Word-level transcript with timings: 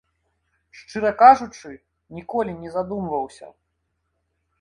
Шчыра 0.77 1.09
кажучы, 1.19 1.69
ніколі 2.19 2.55
не 2.63 2.69
задумваўся. 2.77 3.47